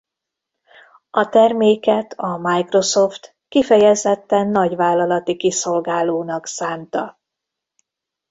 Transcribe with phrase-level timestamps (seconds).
[1.11, 7.19] A terméket a Microsoft kifejezetten nagyvállalati kiszolgálónak szánta.